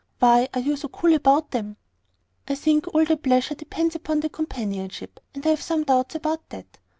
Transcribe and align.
Why 0.17 0.49
are 0.55 0.59
you 0.61 0.77
so 0.77 0.87
cool 0.87 1.13
about 1.13 1.51
them?" 1.51 1.77
"I 2.47 2.55
think 2.55 2.87
all 2.91 3.05
the 3.05 3.17
pleasure 3.17 3.53
depends 3.53 3.93
upon 3.93 4.21
the 4.21 4.29
companionship, 4.29 5.19
and 5.35 5.45
I 5.45 5.49
have 5.49 5.61
some 5.61 5.83
doubts 5.83 6.15
about 6.15 6.49
that. 6.49 6.79